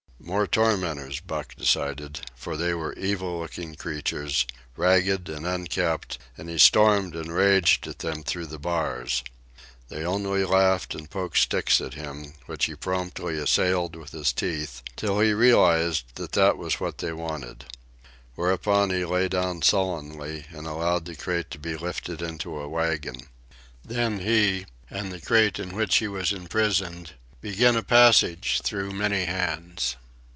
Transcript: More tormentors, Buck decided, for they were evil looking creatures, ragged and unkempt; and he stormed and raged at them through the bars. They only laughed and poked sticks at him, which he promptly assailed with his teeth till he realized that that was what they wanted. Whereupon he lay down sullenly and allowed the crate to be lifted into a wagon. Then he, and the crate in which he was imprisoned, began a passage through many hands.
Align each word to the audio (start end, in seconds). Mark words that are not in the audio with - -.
More 0.23 0.45
tormentors, 0.45 1.19
Buck 1.19 1.55
decided, 1.55 2.21
for 2.35 2.55
they 2.55 2.75
were 2.75 2.93
evil 2.93 3.39
looking 3.39 3.73
creatures, 3.73 4.45
ragged 4.77 5.27
and 5.27 5.47
unkempt; 5.47 6.19
and 6.37 6.47
he 6.47 6.59
stormed 6.59 7.15
and 7.15 7.33
raged 7.33 7.87
at 7.87 7.99
them 7.99 8.21
through 8.23 8.45
the 8.45 8.59
bars. 8.59 9.23
They 9.89 10.05
only 10.05 10.45
laughed 10.45 10.93
and 10.93 11.09
poked 11.09 11.39
sticks 11.39 11.81
at 11.81 11.95
him, 11.95 12.33
which 12.45 12.65
he 12.65 12.75
promptly 12.75 13.35
assailed 13.39 13.95
with 13.95 14.11
his 14.11 14.31
teeth 14.31 14.83
till 14.95 15.19
he 15.21 15.33
realized 15.33 16.05
that 16.15 16.33
that 16.33 16.55
was 16.55 16.79
what 16.79 16.99
they 16.99 17.11
wanted. 17.11 17.65
Whereupon 18.35 18.91
he 18.91 19.03
lay 19.03 19.27
down 19.27 19.63
sullenly 19.63 20.45
and 20.51 20.67
allowed 20.67 21.05
the 21.05 21.15
crate 21.15 21.49
to 21.49 21.57
be 21.59 21.75
lifted 21.75 22.21
into 22.21 22.59
a 22.59 22.69
wagon. 22.69 23.21
Then 23.83 24.19
he, 24.19 24.67
and 24.87 25.11
the 25.11 25.19
crate 25.19 25.57
in 25.57 25.75
which 25.75 25.97
he 25.97 26.07
was 26.07 26.31
imprisoned, 26.31 27.13
began 27.41 27.75
a 27.75 27.81
passage 27.83 28.61
through 28.63 28.91
many 28.91 29.25
hands. 29.25 29.95